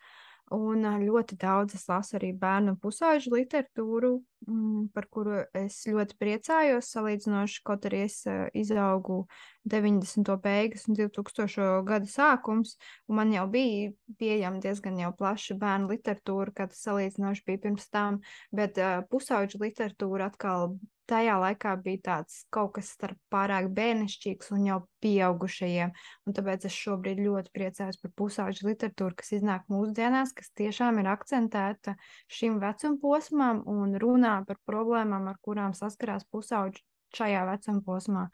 Un 0.54 0.86
ļoti 1.02 1.36
daudz 1.36 1.74
es 1.76 1.84
lasu 1.90 2.16
arī 2.16 2.30
bērnu 2.32 2.78
pusauģu 2.80 3.34
literatūru, 3.34 4.12
mm, 4.46 4.86
par 4.94 5.06
kuru 5.12 5.42
es 5.56 5.82
ļoti 5.84 6.16
priecājos. 6.16 6.88
Salīdzinoši, 6.94 7.60
kaut 7.68 7.84
arī 7.88 8.04
es 8.06 8.22
izaugu 8.56 9.26
90. 9.68 10.38
beigas 10.40 10.88
un 10.88 10.96
2000. 10.96 11.82
gada 11.84 12.08
sākums, 12.08 12.76
un 13.08 13.20
man 13.20 13.32
jau 13.34 13.44
bija 13.52 13.92
pieejama 14.16 14.62
diezgan 14.64 14.96
jau 15.02 15.12
plaša 15.12 15.58
bērnu 15.60 15.92
literatūra, 15.92 16.54
kad 16.62 16.72
salīdzinoši 16.72 17.44
bija 17.44 17.64
pirms 17.66 17.90
tam, 17.92 18.22
bet 18.52 18.80
pusauģu 19.12 19.60
literatūra 19.66 20.32
atkal 20.32 20.78
tajā 21.08 21.36
laikā 21.40 21.74
bija 21.82 22.02
tāds 22.08 22.42
kaut 22.54 22.74
kas 22.76 22.90
starp 22.96 23.18
pārāk 23.32 23.70
bērnišķīgs 23.76 24.52
un 24.56 24.66
jau 24.68 24.78
pieaugušajiem. 25.04 25.94
Un 26.26 26.36
tāpēc 26.36 26.66
es 26.68 26.76
šobrīd 26.76 27.22
ļoti 27.24 27.54
priecājos 27.54 28.00
par 28.02 28.12
pusauģu 28.20 28.68
literatūru, 28.68 29.16
kas 29.18 29.32
iznāk 29.38 29.64
mūsdienās, 29.72 30.34
kas 30.36 30.52
tiešām 30.58 31.00
ir 31.02 31.10
akcentēta 31.14 31.96
šim 32.38 32.60
vecuma 32.62 33.00
posmam 33.02 33.64
un 33.68 33.96
runā 34.02 34.38
par 34.48 34.60
problēmām, 34.68 35.30
ar 35.32 35.40
kurām 35.44 35.76
saskarās 35.78 36.28
pusauģi 36.32 36.84
šajā 37.16 37.44
vecuma 37.48 37.84
posmā. 37.86 38.26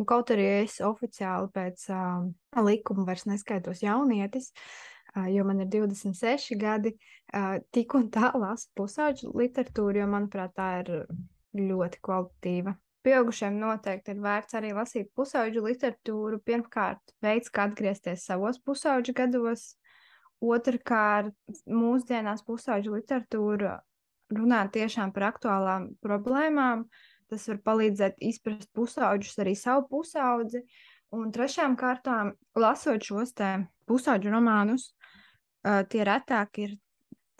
Un 0.00 0.08
kaut 0.08 0.32
arī 0.34 0.48
es 0.62 0.78
oficiāli 0.84 1.50
pēc 1.52 1.84
uh, 1.92 2.24
likuma 2.64 3.04
vairs 3.08 3.26
neskaitos 3.28 3.82
jaunietis, 3.84 4.52
uh, 5.16 5.28
jo 5.28 5.44
man 5.48 5.60
ir 5.64 5.70
26 5.72 6.56
gadi, 6.60 6.94
uh, 7.36 7.58
tik 7.74 7.96
un 7.98 8.08
tā 8.14 8.32
lasu 8.38 8.70
pusauģu 8.78 9.34
literatūru, 9.36 10.00
jo, 10.02 10.08
manuprāt, 10.14 10.56
tā 10.56 10.70
ir 10.80 10.94
ļoti 11.58 12.00
kvalitatīva. 12.04 12.74
Pieaugušiem 13.02 13.56
noteikti 13.58 14.12
ir 14.14 14.20
vērts 14.22 14.54
arī 14.54 14.72
lasīt 14.76 15.08
pusauģu 15.18 15.64
literatūru. 15.64 16.38
Pirmkārt, 16.46 17.00
veids, 17.24 17.50
kā 17.50 17.66
atgriezties 17.66 18.26
savos 18.28 18.60
pusauģu 18.62 19.14
gados. 19.18 19.72
Otrakārt, 20.42 21.34
mūsdienās 21.66 22.44
pusauģu 22.46 22.94
literatūra 22.96 23.76
runā 24.32 24.62
tiešām 24.74 25.12
par 25.14 25.28
aktuālām 25.32 25.90
problēmām. 26.02 26.86
Tas 27.32 27.48
var 27.50 27.60
palīdzēt 27.66 28.22
izprast 28.22 28.70
pusauģus, 28.76 29.38
arī 29.42 29.56
savu 29.58 29.86
pusaudzi. 29.90 30.62
Un 31.12 31.30
trešām 31.34 31.74
kārtām, 31.76 32.32
lasot 32.56 33.02
šos 33.04 33.34
pusauģu 33.88 34.30
romānus, 34.32 34.92
tie 35.62 36.06
retāk 36.08 36.62
ir 36.62 36.78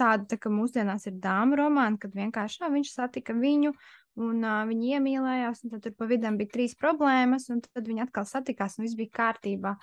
tādi, 0.03 0.29
tā, 0.29 0.39
ka 0.43 0.53
mūsdienās 0.53 1.09
ir 1.09 1.17
dāmas 1.23 1.63
romāni, 1.63 2.03
kad 2.03 2.15
vienkārši 2.19 2.65
nā, 2.65 2.73
viņš 2.75 2.95
satika 2.99 3.39
viņu, 3.39 3.73
Un 4.21 4.45
uh, 4.45 4.63
viņi 4.69 4.97
iemīlējās, 4.99 5.63
un 5.65 5.73
tad 5.73 5.87
tur 5.87 5.95
pa 5.97 6.07
vidam 6.11 6.37
bija 6.37 6.53
trīs 6.53 6.75
problēmas, 6.77 7.49
un 7.53 7.63
tad 7.65 7.87
viņi 7.89 8.05
atkal 8.05 8.27
satikās, 8.29 8.77
un 8.77 8.85
viss 8.85 8.99
bija 8.99 9.13
kārtībā. 9.17 9.77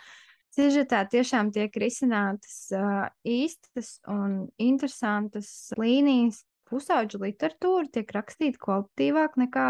Sižetā 0.53 1.01
tiešām 1.09 1.49
tiek 1.53 1.73
risinātas 1.81 2.59
uh, 2.77 3.07
īstas 3.25 3.97
un 4.09 4.43
interesantas 4.61 5.71
līnijas. 5.81 6.43
Pusauģu 6.69 7.21
literatūra 7.23 7.89
tiek 7.93 8.11
rakstīta 8.13 8.61
kvalitatīvāk 8.61 9.39
nekā 9.41 9.67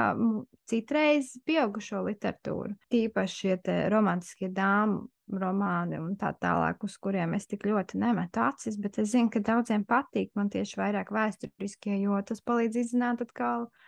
citreiz 0.67 1.31
pieaugušo 1.47 2.03
literatūru. 2.07 2.75
Tīpaši 2.91 3.39
šie 3.39 3.77
romantiskie 3.93 4.51
dāmu 4.51 5.05
romāni 5.29 5.99
un 6.01 6.15
tā 6.19 6.33
tālāk, 6.41 6.81
uz 6.83 6.97
kuriem 6.97 7.35
es 7.37 7.45
tik 7.47 7.67
ļoti 7.69 8.01
nemetu 8.01 8.41
acis, 8.41 8.79
bet 8.81 8.97
es 8.99 9.13
zinu, 9.13 9.29
ka 9.31 9.39
daudziem 9.45 9.85
patīk 9.87 10.33
man 10.35 10.49
tieši 10.51 10.81
vairāk 10.81 11.13
vēsturiskie, 11.13 11.99
jo 12.01 12.17
tas 12.25 12.41
palīdz 12.41 12.81
izzināt 12.81 13.21
atkal 13.23 13.67
uh, 13.67 13.87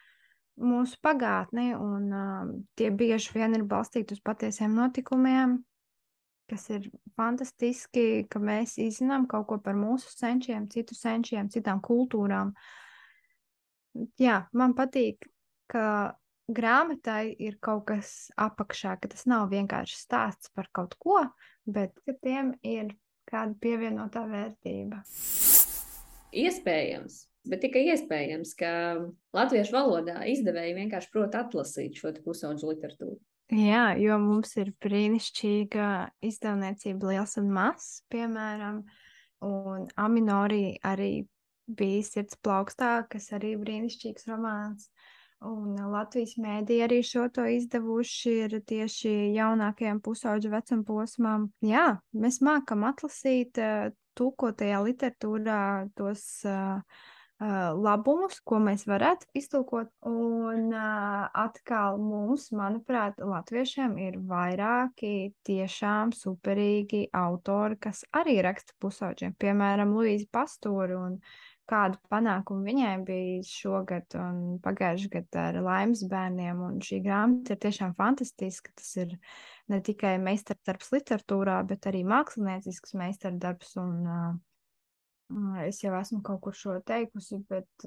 mūsu 0.61 0.99
pagātni, 1.03 1.71
un 1.77 2.11
uh, 2.13 2.53
tie 2.77 2.91
bieži 2.91 3.33
vien 3.35 3.55
ir 3.57 3.65
balstīti 3.67 4.15
uz 4.15 4.21
patiesiem 4.23 4.73
notikumiem, 4.75 5.59
kas 6.51 6.67
ir 6.73 6.89
fantastiski, 7.15 8.25
ka 8.29 8.41
mēs 8.43 8.77
izzinām 8.81 9.27
kaut 9.31 9.47
ko 9.49 9.59
par 9.63 9.77
mūsu 9.79 10.11
senčiem, 10.13 10.67
citu 10.71 10.97
senčiem, 10.97 11.49
citām 11.51 11.81
kultūrām. 11.83 12.53
Jā, 14.21 14.45
man 14.55 14.75
patīk, 14.77 15.27
ka 15.71 16.17
grāmatai 16.51 17.31
ir 17.39 17.57
kaut 17.63 17.85
kas 17.91 18.29
apakšā, 18.39 18.97
ka 19.01 19.11
tas 19.11 19.25
nav 19.29 19.49
vienkārši 19.51 19.97
stāsts 19.99 20.51
par 20.55 20.69
kaut 20.75 20.95
ko, 20.99 21.23
bet 21.65 21.95
ka 22.05 22.15
tiem 22.23 22.55
ir 22.63 22.95
kāda 23.29 23.55
pievienotā 23.63 24.23
vērtība. 24.27 25.03
Iespējams, 26.31 27.25
Bet 27.49 27.63
tikai 27.63 27.87
iespējams, 27.89 28.53
ka 28.53 28.71
latviešu 29.33 29.73
valodā 29.73 30.19
izdevēji 30.29 30.75
vienkārši 30.77 31.09
prot 31.13 31.37
atlasīt 31.39 31.97
šo 31.97 32.13
pusauģu 32.21 32.69
literatūru. 32.69 33.17
Jā, 33.51 33.95
jo 33.99 34.15
mums 34.21 34.53
ir 34.61 34.69
brīnišķīga 34.83 35.87
izdevniecība 36.23 37.09
Liels 37.09 37.33
un 37.41 37.49
Mazs, 37.51 38.03
piemēram, 38.13 38.83
un 39.43 39.89
Aminorī 39.99 40.77
arī 40.85 41.25
bija 41.77 42.03
sirds 42.07 42.37
plaukstā, 42.43 42.93
kas 43.11 43.31
arī 43.37 43.55
brīnišķīgs 43.61 44.27
romāns. 44.31 44.89
Un 45.41 45.73
Latvijas 45.89 46.35
mēdī 46.37 46.83
arī 46.85 46.99
šo 47.05 47.23
to 47.33 47.47
izdevuši 47.49 48.33
ir 48.43 48.59
tieši 48.69 49.13
jaunākajam 49.33 50.03
pusauģu 50.05 50.51
vecuma 50.53 50.85
posmam. 50.85 51.47
Jā, 51.65 51.87
mēs 52.13 52.37
mākam 52.45 52.85
atlasīt 52.85 53.57
uh, 53.57 53.89
tūkotajā 54.19 54.83
literatūrā 54.85 55.63
tos 55.97 56.23
uh, 56.45 56.83
labumus, 57.41 58.37
ko 58.45 58.59
mēs 58.61 58.85
varētu 58.85 59.29
iztulkot. 59.37 59.89
Un 60.05 60.69
uh, 60.69 61.25
atkal 61.33 61.97
mums, 62.01 62.51
manuprāt, 62.53 63.17
latviešiem 63.17 63.97
ir 63.97 64.19
vairāki 64.29 65.31
tiešām 65.47 66.13
superīgi 66.13 67.07
autori, 67.17 67.79
kas 67.81 68.03
arī 68.13 68.37
raksta 68.45 68.77
pusauģiem. 68.81 69.33
Piemēram, 69.41 69.95
Luīza 69.97 70.29
Pastori 70.31 70.97
un 70.97 71.17
kādu 71.71 71.99
panākumu 72.11 72.67
viņai 72.67 72.91
bija 73.07 73.39
šogad 73.47 74.17
un 74.19 74.59
pagājušajā 74.65 75.13
gadā 75.15 75.47
ar 75.53 75.59
laimes 75.65 76.03
bērniem. 76.11 76.61
Un 76.67 76.77
šī 76.83 77.01
grāmata 77.05 77.55
ir 77.55 77.63
tiešām 77.63 77.95
fantastiska. 77.97 78.75
Tas 78.77 78.93
ir 78.99 79.17
ne 79.71 79.81
tikai 79.87 80.17
meistardarbs 80.21 80.91
literatūrā, 80.95 81.61
bet 81.71 81.87
arī 81.89 82.03
māksliniecisks 82.07 82.97
meistardarbs. 82.99 83.75
Un, 83.81 83.99
uh, 84.05 84.31
Es 85.63 85.79
jau 85.79 85.93
esmu 85.95 86.19
kaut 86.27 86.41
kur 86.43 86.55
šo 86.57 86.73
teikusi, 86.83 87.37
bet 87.47 87.85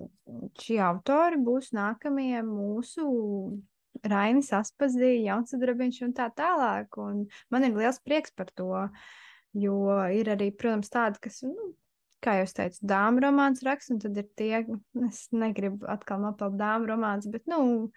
šie 0.63 0.79
autori 0.81 1.37
būs 1.45 1.75
nākamie 1.77 2.41
mūsu 2.47 3.05
Rainis 4.05 4.49
Aspazīja, 4.57 5.21
Jaunsadrabiņš 5.29 6.01
un 6.07 6.15
tā 6.17 6.31
tālāk. 6.37 6.97
Un 7.01 7.27
man 7.53 7.67
ir 7.69 7.77
liels 7.77 8.01
prieks 8.05 8.33
par 8.37 8.49
to, 8.57 8.71
jo 9.53 9.77
ir 10.17 10.33
arī, 10.35 10.51
protams, 10.57 10.91
tādi, 10.93 11.21
kas, 11.27 11.43
nu, 11.47 11.75
kā 12.25 12.39
jau 12.41 12.51
teicu, 12.61 12.83
dāmas 12.91 13.27
romāns 13.27 13.65
raksta, 13.67 13.95
un 13.95 14.03
tad 14.03 14.21
ir 14.21 14.29
tie, 14.39 14.65
es 15.09 15.25
negribu 15.35 15.89
atkal 15.91 16.23
nopelt 16.25 16.59
dāmas 16.61 16.91
romāns, 16.91 17.31
bet, 17.31 17.47
nu, 17.51 17.89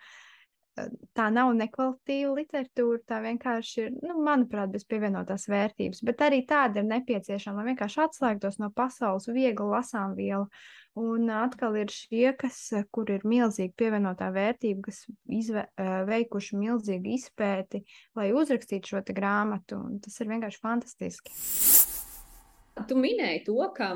tā 1.18 1.28
nav 1.34 1.52
nekvalitīva 1.58 2.34
literatūra, 2.38 3.00
tā 3.10 3.20
vienkārši 3.24 3.80
ir, 3.86 3.94
nu, 4.06 4.18
manuprāt, 4.26 4.72
bez 4.74 4.86
pievienotās 4.90 5.48
vērtības. 5.50 6.04
Bet 6.06 6.22
arī 6.26 6.44
tāda 6.50 6.82
ir 6.82 6.90
nepieciešama, 6.90 7.62
lai 7.62 7.72
vienkārši 7.72 8.04
atslēgtos 8.06 8.60
no 8.62 8.70
pasaules 8.76 9.30
viegli 9.32 9.72
lasām 9.72 10.16
vielu. 10.18 10.46
Un 10.98 11.30
atkal 11.30 11.76
ir 11.78 11.92
šie, 11.94 12.32
kas, 12.40 12.58
kur 12.94 13.10
ir 13.14 13.26
milzīga 13.28 13.76
pievienotā 13.78 14.32
vērtība, 14.34 14.88
kas 14.88 15.04
izve, 15.30 15.68
veikuši 16.10 16.58
milzīgu 16.58 17.14
izpēti, 17.20 17.84
lai 18.18 18.32
uzrakstītu 18.34 18.96
šo 18.96 19.04
grāmatu. 19.14 19.78
Un 19.78 20.00
tas 20.02 20.18
ir 20.22 20.32
vienkārši 20.34 20.62
fantastiski. 20.64 21.38
Tu 22.88 22.98
minēji 22.98 23.46
to, 23.46 23.60
ka 23.78 23.96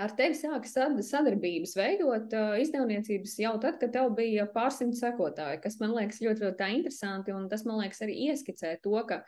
Ar 0.00 0.12
tevi 0.16 0.36
sāka 0.38 0.68
sadarbības 1.04 1.74
veidot 1.76 2.32
izdevniecības 2.62 3.34
jau 3.42 3.52
tad, 3.60 3.78
kad 3.80 3.92
tev 3.92 4.14
bija 4.16 4.46
pārsimt 4.54 4.96
sekotāji, 4.96 5.60
kas 5.64 5.76
man 5.82 5.92
liekas 5.98 6.22
ļoti, 6.24 6.46
ļoti 6.46 6.68
interesanti, 6.78 7.34
un 7.36 7.48
tas 7.52 7.66
man 7.68 7.82
liekas 7.82 8.00
arī 8.06 8.16
ieskicē 8.30 8.78
to, 8.84 8.94
ka 9.08 9.20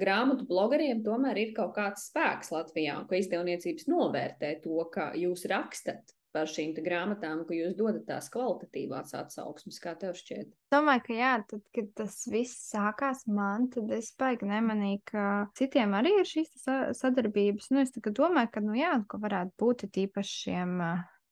grāmatu 0.00 0.46
blogeriem 0.48 1.04
tomēr 1.06 1.38
ir 1.38 1.52
kaut 1.56 1.76
kāds 1.78 2.08
spēks 2.10 2.50
Latvijā, 2.52 2.98
ka 3.06 3.20
izdevniecības 3.20 3.86
novērtē 3.90 4.56
to, 4.64 4.82
ka 4.92 5.12
jūs 5.18 5.46
rakstat 5.50 6.16
par 6.34 6.50
šīm 6.50 6.72
grāmatām, 6.78 7.42
ka 7.48 7.56
jūs 7.56 7.76
dodat 7.78 8.06
tās 8.08 8.30
kvalitatīvās 8.32 9.14
atsauksmes, 9.18 9.80
kā 9.82 9.94
tev 10.00 10.16
šķiet? 10.18 10.50
Domāju, 10.74 11.04
ka 11.06 11.18
jā, 11.18 11.32
tad, 11.50 11.62
kad 11.76 11.92
tas 12.00 12.18
viss 12.30 12.70
sākās 12.70 13.26
man, 13.30 13.68
tad 13.74 13.90
es 13.96 14.12
baigi 14.20 14.48
nemanīju, 14.50 15.02
ka 15.12 15.26
citiem 15.58 15.94
arī 15.98 16.16
ir 16.22 16.30
šīs 16.30 16.66
sadarbības. 16.98 17.70
Nu, 17.74 17.84
es 17.84 17.94
domāju, 17.94 18.52
ka, 18.54 18.64
nu 18.64 18.78
jā, 18.78 18.94
ka 19.10 19.20
varētu 19.22 19.56
būt 19.60 19.86
tīpaši 19.98 20.36
šiem 20.44 20.76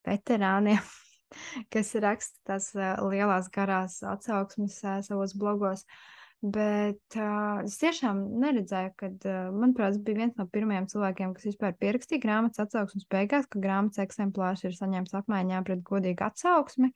veterāniem. 0.09 0.83
kas 1.73 1.93
raksta 2.01 2.53
tās 2.53 2.71
lielās 2.75 3.51
garās 3.53 3.99
atsauksmes 4.07 4.79
savos 5.05 5.35
blogos. 5.37 5.85
Uh, 5.85 6.18
Bet 6.39 7.17
uh, 7.19 7.65
es 7.67 7.75
tiešām 7.81 8.21
neredzēju, 8.39 8.93
ka, 9.01 9.09
uh, 9.11 9.49
manuprāt, 9.51 9.97
tas 9.97 10.03
bija 10.07 10.21
viens 10.21 10.37
no 10.39 10.45
pirmajiem 10.47 10.85
cilvēkiem, 10.87 11.33
kas 11.35 11.49
vispār 11.49 11.73
pierakstīja 11.83 12.23
grāmatas 12.23 12.63
atsauksmes 12.63 13.09
beigās, 13.11 13.49
ka 13.51 13.59
grāmatas 13.59 13.99
eksemplārs 14.05 14.63
ir 14.63 14.77
saņemts 14.77 15.17
apmaiņā 15.19 15.65
pret 15.67 15.83
godīgu 15.89 16.23
atsauksmi. 16.29 16.93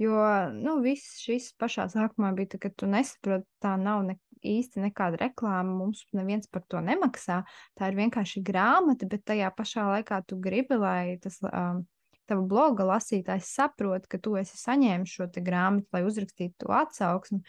Jo 0.00 0.22
nu, 0.54 0.78
viss 0.84 1.18
šis 1.20 1.50
pašā 1.60 1.90
sākumā 1.92 2.30
bija, 2.38 2.54
tā, 2.54 2.62
ka 2.62 2.70
tu 2.72 2.88
nesaproti, 2.88 3.44
tā 3.60 3.74
nav 3.80 4.06
ne, 4.08 4.16
īsti 4.40 4.86
nekāda 4.86 5.20
reklāma, 5.26 5.76
mums 5.76 6.06
neviens 6.16 6.48
par 6.48 6.64
to 6.64 6.80
nemaksā. 6.80 7.42
Tā 7.76 7.90
ir 7.92 8.00
vienkārši 8.00 8.40
grāmata, 8.48 9.08
bet 9.12 9.26
tajā 9.28 9.52
pašā 9.52 9.84
laikā 9.90 10.22
tu 10.24 10.40
gribi, 10.40 10.80
lai 10.80 11.18
tas. 11.20 11.36
Um, 11.52 11.84
tava 12.28 12.44
bloga 12.46 12.86
lasītājs 12.92 13.52
saprot, 13.58 14.06
ka 14.10 14.20
tu 14.22 14.36
esi 14.40 14.58
saņēmis 14.60 15.16
šo 15.18 15.28
grāmatu, 15.36 15.88
lai 15.94 16.04
uzrakstītu 16.06 16.66
to 16.66 16.72
atsauksmi. 16.76 17.42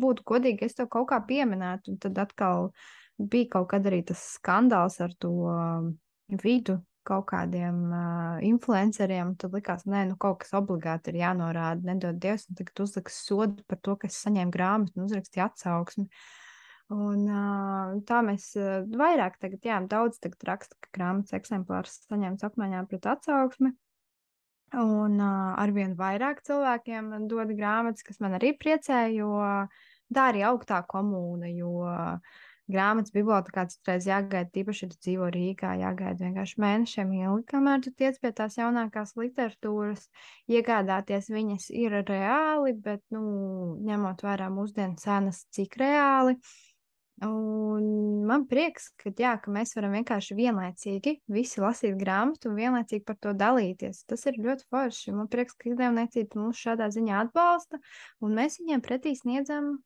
Būtu 0.00 0.26
godīgi, 0.26 0.68
es 0.68 0.78
to 0.78 0.88
kaut 0.90 1.10
kā 1.12 1.20
pieminētu, 1.26 1.94
un 1.94 2.02
tad 2.02 2.18
atkal 2.22 2.70
bija 3.20 3.56
kaut 3.56 3.70
kad 3.72 3.86
arī 3.86 4.02
tas 4.08 4.22
skandāls 4.36 5.00
ar 5.04 5.12
to 5.20 5.32
um, 5.50 5.90
vidu 6.42 6.80
kaut 7.06 7.26
kādiem 7.30 7.78
uh, 7.90 8.36
influenceriem. 8.44 9.34
Tad 9.40 9.54
likās, 9.56 9.86
nē, 9.88 10.04
nu 10.10 10.18
kaut 10.20 10.42
kas 10.44 10.52
obligāti 10.58 11.12
ir 11.12 11.20
jānorāda, 11.22 11.84
nedod 11.92 12.20
Dievs, 12.20 12.46
un 12.50 12.58
tagad 12.60 12.84
uzliks 12.84 13.22
sodu 13.26 13.64
par 13.68 13.80
to, 13.84 13.96
ka 14.00 14.10
es 14.10 14.20
saņēmu 14.24 14.54
grāmatu 14.54 14.98
un 14.98 15.08
uzrakstīju 15.08 15.46
atsauksmi. 15.46 16.06
Un, 16.90 17.26
uh, 17.30 17.98
tā 18.06 18.18
mēs 18.26 18.50
uh, 18.58 18.80
vairāk 18.98 19.38
tagad, 19.42 19.62
jā, 19.66 19.78
daudz 19.90 20.18
tagad 20.22 20.48
raksta, 20.48 20.78
ka 20.82 20.90
grāmatas 20.96 21.36
eksemplārs 21.38 22.00
saņemts 22.08 22.46
apmaiņā 22.48 22.82
pret 22.90 23.06
atsauksmi. 23.12 23.72
Un 24.78 25.16
uh, 25.18 25.54
arvien 25.58 25.96
vairāk 25.98 26.44
cilvēkiem 26.46 27.26
dod 27.30 27.50
grāmatas, 27.58 28.04
kas 28.06 28.20
man 28.22 28.36
arī 28.38 28.52
priecē, 28.54 29.08
jo 29.10 29.32
tā 30.14 30.28
arī 30.30 30.44
augtā 30.46 30.78
komūna. 30.86 31.50
Jo 31.50 31.90
grāmatas 32.70 33.10
bibliotekā 33.10 33.64
citreiz 33.72 34.06
jāgaida, 34.06 34.46
tīpaši, 34.54 34.84
ja 34.84 34.92
tu 34.92 34.98
dzīvo 35.02 35.32
Rīgā, 35.34 35.72
jāgaida 35.80 36.22
vienkārši 36.22 36.62
mēnešiem 36.62 37.12
ilgi, 37.18 37.46
kamēr 37.50 37.82
tu 37.82 37.90
tiec 37.98 38.20
pie 38.22 38.30
tās 38.30 38.60
jaunākās 38.60 39.16
literatūras. 39.18 40.06
Iegādāties 40.54 41.32
viņas 41.34 41.70
ir 41.74 41.98
reāli, 42.06 42.76
bet, 42.78 43.02
nu, 43.10 43.24
ņemot 43.90 44.22
vērā 44.22 44.52
mūsdienu 44.54 45.02
cenas, 45.02 45.42
cik 45.50 45.80
reāli. 45.82 46.38
Uh, 46.38 46.69
Un 47.20 47.84
man 48.24 48.46
prieks, 48.48 48.86
ka, 49.00 49.10
jā, 49.12 49.34
ka 49.42 49.52
mēs 49.52 49.74
varam 49.76 49.92
vienkārši 49.98 50.36
vienlaicīgi 50.38 51.16
visi 51.28 51.60
lasīt 51.60 51.98
grāmatu 52.00 52.48
un 52.48 52.56
vienlaicīgi 52.56 53.04
par 53.04 53.18
to 53.20 53.34
dalīties. 53.36 54.06
Tas 54.08 54.24
ir 54.30 54.38
ļoti 54.40 54.64
forši. 54.72 55.12
Man 55.16 55.28
prieks, 55.32 55.56
ka 55.58 55.68
izdevniecība 55.68 56.40
mūs 56.40 56.62
šādā 56.64 56.88
ziņā 56.94 57.18
atbalsta, 57.26 57.80
un 58.24 58.38
mēs 58.38 58.56
viņiem 58.62 58.84
pretī 58.86 59.12
sniedzam. 59.18 59.76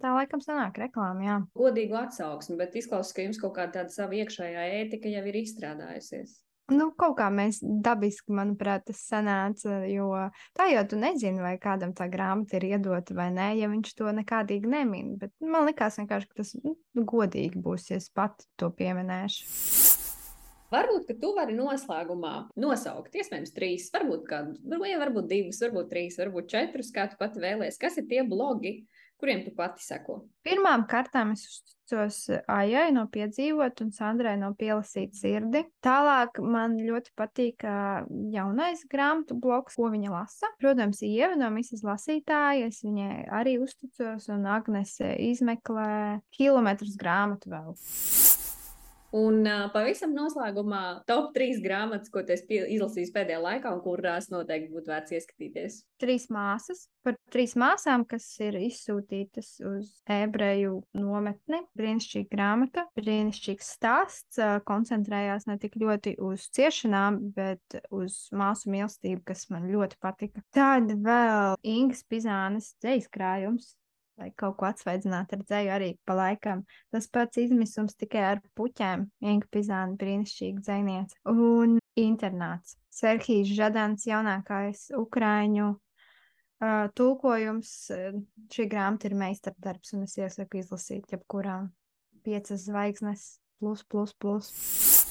Tā 0.00 0.12
laikam 0.16 0.40
sanāk 0.40 0.80
reklāmā, 0.80 1.24
jā. 1.24 1.38
Godīgu 1.56 1.96
atsauksmi, 2.00 2.56
bet 2.60 2.76
izklausās, 2.80 3.12
ka 3.16 3.24
jums 3.24 3.40
kaut 3.40 3.56
kāda 3.56 3.82
tāda 3.82 3.92
sava 3.92 4.16
iekšējā 4.16 4.68
ētika 4.82 5.12
jau 5.12 5.24
ir 5.28 5.40
izstrādājusies. 5.42 6.38
Nu, 6.68 6.90
kaut 7.00 7.14
kā 7.16 7.30
mēs 7.32 7.62
dabiski, 7.64 8.34
manuprāt, 8.36 8.84
tas 8.90 9.00
sanāca, 9.08 9.78
jo 9.88 10.10
tā 10.56 10.66
jau 10.68 10.82
tu 10.90 10.98
nezini, 11.00 11.40
vai 11.40 11.54
kādam 11.62 11.94
tā 11.96 12.10
grāmata 12.12 12.58
ir 12.58 12.66
iedota 12.74 13.16
vai 13.16 13.30
nē, 13.32 13.54
ja 13.56 13.70
viņš 13.72 13.94
to 13.96 14.12
nekādīgi 14.18 14.68
nemin. 14.68 15.14
Bet 15.20 15.32
man 15.40 15.64
vienkārši, 15.70 16.04
ka 16.10 16.42
tas 16.42 16.52
nu, 16.60 16.76
godīgi 17.08 17.62
būs, 17.64 17.88
ja 17.88 18.02
es 18.02 18.10
pat 18.12 18.44
to 18.60 18.68
pieminēšu. 18.68 19.97
Varbūt, 20.68 21.06
ka 21.08 21.14
tu 21.16 21.32
vari 21.36 21.54
noslēgumā 21.56 22.34
nosaukt, 22.60 23.14
iespējams, 23.16 23.54
trīs, 23.56 23.88
varbūt, 23.94 24.26
kādu, 24.28 24.58
varbūt 24.68 25.30
divus, 25.30 25.62
varbūt 25.64 25.88
trīs, 25.88 26.18
varbūt 26.20 26.50
četrus, 26.52 26.92
kā 26.92 27.06
tu 27.08 27.16
pati 27.20 27.40
vēlēsies. 27.40 27.80
Kas 27.80 27.96
ir 27.96 28.04
tie 28.10 28.20
blogi, 28.28 28.82
kuriem 29.16 29.46
tu 29.46 29.54
pati 29.56 29.80
seko? 29.80 30.20
Pirmām 30.44 30.84
kārtām 30.90 31.32
es 31.32 31.46
uzticos 31.48 32.20
Aijai 32.52 32.90
no 32.92 33.06
piedzīvot 33.08 33.80
un 33.80 33.94
Sandrai 33.96 34.36
no 34.36 34.52
pielasīt 34.60 35.16
sirdi. 35.16 35.64
Tālāk 35.80 36.36
man 36.44 36.76
ļoti 36.76 37.16
patīk 37.16 37.64
jaunais 38.36 38.84
grāmatu 38.92 39.40
bloks, 39.40 39.80
ko 39.80 39.88
viņa 39.96 40.12
lasa. 40.12 40.52
Protams, 40.60 41.00
Ieva 41.00 41.32
no 41.40 41.48
misijas 41.56 41.86
lasītāja, 41.88 42.68
es 42.68 42.84
viņai 42.84 43.24
arī 43.40 43.56
uzticos 43.64 44.28
un 44.36 44.44
Agnese 44.52 45.14
izmeklē 45.32 46.20
kilometrus 46.36 47.00
grāmatu 47.00 47.56
vēl. 47.56 47.72
Un 49.16 49.40
uh, 49.48 49.68
pavisam 49.72 50.12
noslēgumā 50.12 50.82
top 51.08 51.30
3 51.36 51.62
grāmatas, 51.64 52.10
ko 52.12 52.20
es 52.28 52.42
izlasīju 52.44 53.12
pēdējā 53.14 53.38
laikā, 53.40 53.72
un 53.72 53.80
kurās 53.80 54.28
noteikti 54.28 54.68
būtu 54.74 54.92
vērts 54.92 55.14
ieskatīties. 55.16 55.78
Trīs 56.02 56.28
māsas, 56.32 56.84
par 57.06 57.16
trīs 57.32 57.56
māsām, 57.58 58.04
kas 58.08 58.26
ir 58.44 58.58
izsūtītas 58.60 59.54
uz 59.64 59.94
ebreju 60.12 60.82
nometni. 60.98 61.62
Brīnišķīga 61.78 62.28
grāmata, 62.34 62.84
brīnišķīgs 63.00 63.72
stāsts, 63.78 64.42
uh, 64.42 64.58
koncentrējās 64.68 65.48
ne 65.48 65.56
tik 65.62 65.80
ļoti 65.80 66.18
uz 66.28 66.50
ciešanām, 66.52 67.22
bet 67.32 67.80
uz 67.88 68.26
māsu 68.36 68.68
mīlestību, 68.74 69.24
kas 69.32 69.48
man 69.54 69.70
ļoti 69.72 70.00
patika. 70.04 70.44
Tad 70.52 70.92
vēl 70.92 71.56
Ingas 71.64 72.04
Pizānes 72.04 72.74
dzīs 72.82 73.08
krājums 73.08 73.72
lai 74.18 74.28
kaut 74.38 74.56
ko 74.58 74.68
atsvaidzinātu 74.68 75.38
ar 75.38 75.44
dzēju 75.46 75.72
arī 75.74 75.90
pa 76.06 76.16
laikam. 76.18 76.64
Tas 76.94 77.08
pats 77.12 77.40
izmisums 77.40 77.96
tikai 77.98 78.24
ar 78.32 78.42
puķēm. 78.58 79.06
Inga 79.24 79.50
Pizāna 79.54 79.98
brīnišķīga 80.00 80.64
dzēniece. 80.66 81.18
Un 81.32 81.78
internāts. 81.98 82.76
Serhijas 82.98 83.52
Žadans 83.54 84.06
jaunākais 84.08 84.88
Ukraiņu 84.98 85.68
uh, 85.70 86.86
tulkojums. 86.98 87.74
Šī 88.54 88.70
grāmata 88.70 89.10
ir 89.10 89.18
meistardarbs 89.18 89.94
un 89.94 90.06
es 90.08 90.18
iesaku 90.18 90.62
izlasīt 90.62 91.14
jebkurām 91.14 91.70
piecas 92.26 92.66
zvaigznes 92.66 93.28
plus 93.58 93.84
plus 93.84 94.14
plus 94.18 95.07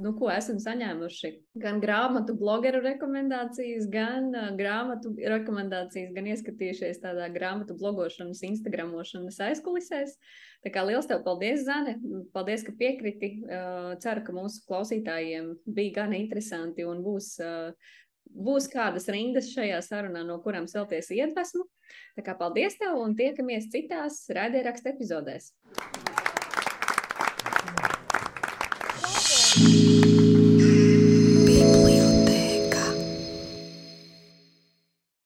nu, 0.00 0.12
ko 0.18 0.28
esam 0.32 0.58
saņēmuši. 0.62 1.30
Gan 1.62 1.80
grāmatu 1.82 2.34
blogeru 2.38 2.80
rekomendācijas, 2.84 3.86
gan 3.92 4.30
uh, 4.34 4.50
grāmatu 4.58 5.14
rekomendācijas, 5.18 6.12
gan 6.16 6.28
ieskatījušies 6.32 7.02
tādā 7.04 7.28
grāmatu 7.34 7.76
blogošanas, 7.78 8.42
instagramošanas 8.48 9.40
aizkulisēs. 9.48 10.16
Tā 10.64 10.72
kā 10.74 10.84
liels 10.88 11.08
tev 11.10 11.24
paldies, 11.26 11.66
Zane! 11.66 11.98
Paldies, 12.34 12.64
ka 12.66 12.74
piekriti. 12.78 13.34
Uh, 13.44 13.92
ceru, 14.02 14.24
ka 14.26 14.34
mūsu 14.36 14.64
klausītājiem 14.68 15.52
bija 15.66 16.00
gan 16.02 16.16
interesanti 16.16 16.86
un 16.88 17.04
būs. 17.04 17.36
Uh, 17.42 17.92
Būs 18.24 18.64
kādas 18.72 19.04
rindas 19.12 19.50
šajā 19.52 19.82
sarunā, 19.84 20.24
no 20.26 20.38
kurām 20.42 20.64
celties 20.66 21.12
iedvesmu. 21.12 21.68
Tā 22.16 22.24
kā 22.24 22.34
paldies 22.40 22.80
tev 22.80 22.96
un 22.98 23.14
tiekamies 23.14 23.68
citās 23.70 24.24
raidierakstu 24.32 24.94
epizodēs. 24.96 25.52
Peace. 29.56 29.93